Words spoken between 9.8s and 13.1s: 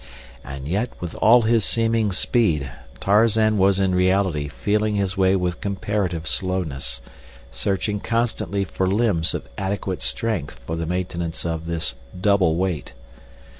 strength for the maintenance of this double weight.